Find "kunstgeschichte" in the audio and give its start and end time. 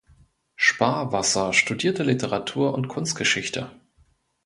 2.87-3.69